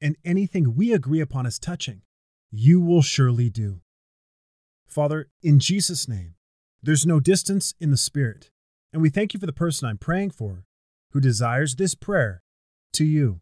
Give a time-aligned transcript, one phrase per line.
[0.00, 2.02] and anything we agree upon as touching,
[2.50, 3.80] you will surely do.
[4.86, 6.34] Father, in Jesus' name,
[6.82, 8.50] there's no distance in the Spirit,
[8.92, 10.64] and we thank you for the person I'm praying for
[11.12, 12.42] who desires this prayer
[12.92, 13.40] to you.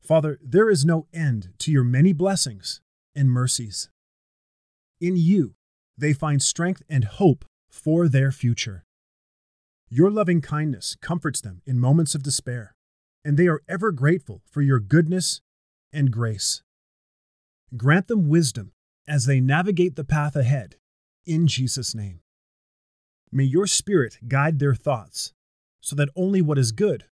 [0.00, 2.80] Father, there is no end to your many blessings
[3.14, 3.90] and mercies.
[5.00, 5.54] In you,
[5.96, 8.84] they find strength and hope for their future.
[9.88, 12.74] Your loving kindness comforts them in moments of despair
[13.24, 15.40] and they are ever grateful for your goodness
[15.92, 16.62] and grace.
[17.76, 18.72] Grant them wisdom
[19.06, 20.76] as they navigate the path ahead,
[21.26, 22.20] in Jesus' name.
[23.32, 25.32] May your Spirit guide their thoughts
[25.80, 27.04] so that only what is good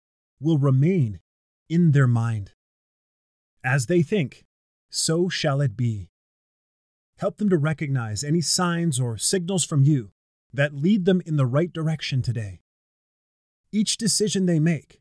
[0.40, 1.20] will remain
[1.68, 2.52] in their mind.
[3.64, 4.44] As they think,
[4.90, 6.08] so shall it be.
[7.18, 10.10] Help them to recognize any signs or signals from you
[10.52, 12.60] that lead them in the right direction today.
[13.72, 15.00] Each decision they make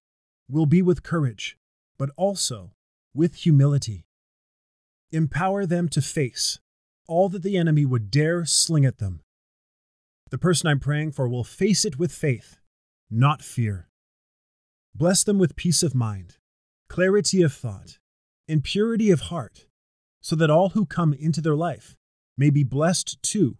[0.49, 1.57] will be with courage,
[1.97, 2.71] but also
[3.15, 4.05] with humility.
[5.11, 6.59] Empower them to face
[7.07, 9.21] all that the enemy would dare sling at them.
[10.31, 12.57] The person I'm praying for will face it with faith,
[13.09, 13.89] not fear.
[14.93, 16.37] Bless them with peace of mind,
[16.89, 17.99] clarity of thought,
[18.47, 19.67] and purity of heart,
[20.21, 21.95] so that all who come into their life
[22.37, 23.57] may be blessed too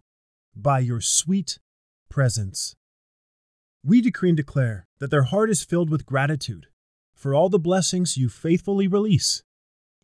[0.54, 1.58] by your sweet
[2.10, 2.74] presence.
[3.84, 6.66] We decree and declare that their heart is filled with gratitude
[7.14, 9.42] for all the blessings you faithfully release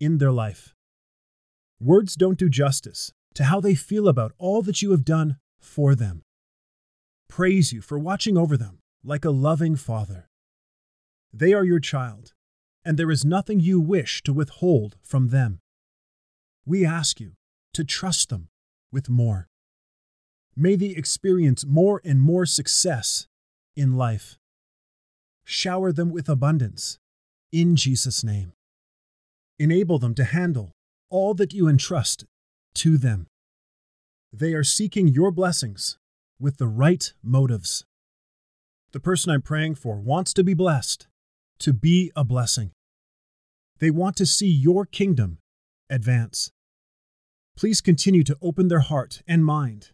[0.03, 0.75] in their life.
[1.81, 5.95] Words don't do justice to how they feel about all that you have done for
[5.95, 6.22] them.
[7.29, 10.27] Praise you for watching over them like a loving father.
[11.33, 12.33] They are your child,
[12.85, 15.61] and there is nothing you wish to withhold from them.
[16.67, 17.33] We ask you
[17.74, 18.48] to trust them
[18.91, 19.46] with more.
[20.57, 23.29] May they experience more and more success
[23.77, 24.36] in life.
[25.45, 26.98] Shower them with abundance
[27.52, 28.52] in Jesus' name.
[29.62, 30.73] Enable them to handle
[31.08, 32.24] all that you entrust
[32.74, 33.28] to them.
[34.33, 35.98] They are seeking your blessings
[36.40, 37.84] with the right motives.
[38.90, 41.06] The person I'm praying for wants to be blessed,
[41.61, 42.73] to be a blessing.
[43.78, 45.39] They want to see your kingdom
[45.89, 46.50] advance.
[47.56, 49.92] Please continue to open their heart and mind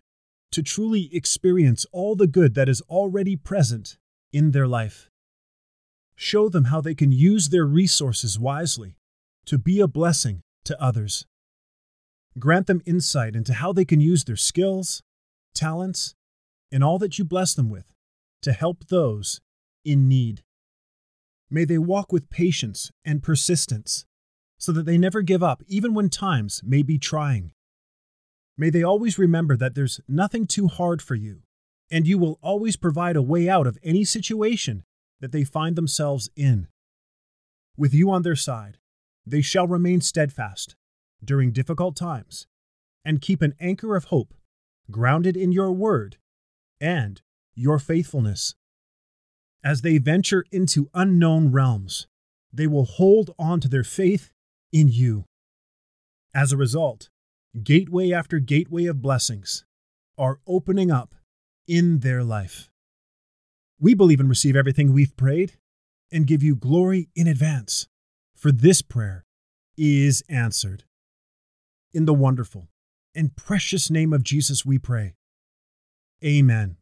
[0.50, 3.98] to truly experience all the good that is already present
[4.32, 5.10] in their life.
[6.16, 8.94] Show them how they can use their resources wisely
[9.48, 11.25] to be a blessing to others.
[12.38, 15.03] Grant them insight into how they can use their skills,
[15.54, 16.14] talents,
[16.70, 17.94] and all that you bless them with
[18.42, 19.41] to help those
[19.86, 20.42] in need.
[21.50, 24.04] May they walk with patience and persistence
[24.59, 27.53] so that they never give up, even when times may be trying.
[28.59, 31.41] May they always remember that there's nothing too hard for you,
[31.91, 34.84] and you will always provide a way out of any situation
[35.20, 36.69] that they find themselves in.
[37.78, 38.76] With you on their side,
[39.31, 40.77] they shall remain steadfast
[41.25, 42.47] during difficult times
[43.05, 44.34] and keep an anchor of hope
[44.91, 46.16] grounded in your word
[46.81, 47.21] and
[47.55, 48.55] your faithfulness.
[49.65, 52.06] As they venture into unknown realms,
[52.53, 54.31] they will hold on to their faith
[54.72, 55.25] in you.
[56.34, 57.10] As a result,
[57.62, 59.65] gateway after gateway of blessings
[60.16, 61.15] are opening up
[61.66, 62.71] in their life.
[63.81, 65.55] We believe and receive everything we've prayed
[66.10, 67.89] and give you glory in advance,
[68.38, 69.25] for this prayer
[69.76, 70.84] is answered.
[71.93, 72.69] In the wonderful
[73.15, 75.15] and precious name of Jesus, we pray.
[76.25, 76.77] Amen.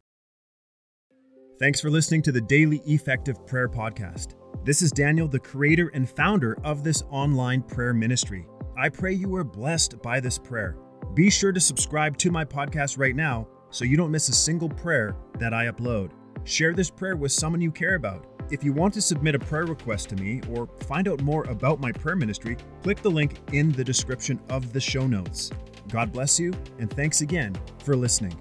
[1.59, 4.35] Thanks for listening to the Daily Effective Prayer Podcast.
[4.63, 8.45] This is Daniel, the creator and founder of this online prayer ministry.
[8.77, 10.77] I pray you are blessed by this prayer.
[11.15, 14.69] Be sure to subscribe to my podcast right now so you don't miss a single
[14.69, 16.11] prayer that I upload.
[16.43, 18.36] Share this prayer with someone you care about.
[18.49, 21.81] If you want to submit a prayer request to me or find out more about
[21.81, 25.51] my prayer ministry, click the link in the description of the show notes.
[25.89, 28.37] God bless you, and thanks again for listening.